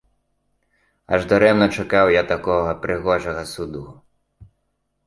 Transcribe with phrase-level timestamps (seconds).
[1.17, 3.89] Аж дарэмна чакаў я такога прыгожага суду.